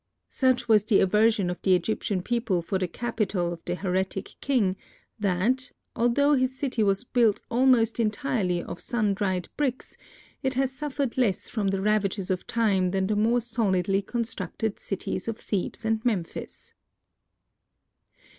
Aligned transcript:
Such 0.29 0.67
was 0.67 0.83
the 0.85 0.99
aversion 0.99 1.51
of 1.51 1.61
the 1.61 1.75
Egyptian 1.75 2.23
people 2.23 2.63
for 2.63 2.79
the 2.79 2.87
capital 2.87 3.53
of 3.53 3.63
the 3.65 3.75
heretic 3.75 4.33
king, 4.41 4.75
that, 5.19 5.71
although 5.95 6.33
his 6.33 6.57
city 6.57 6.81
was 6.81 7.03
built 7.03 7.39
almost 7.51 7.99
entirely 7.99 8.63
of 8.63 8.81
sun 8.81 9.13
dried 9.13 9.47
bricks, 9.57 9.95
it 10.41 10.55
has 10.55 10.71
suffered 10.71 11.19
less 11.19 11.47
from 11.47 11.67
the 11.67 11.81
ravages 11.81 12.31
of 12.31 12.47
time 12.47 12.89
than 12.89 13.05
the 13.05 13.15
more 13.15 13.41
solidly 13.41 14.01
constructed 14.01 14.79
cities 14.79 15.27
of 15.27 15.37
Thebes 15.37 15.85
and 15.85 16.03
Memphis. 16.03 16.73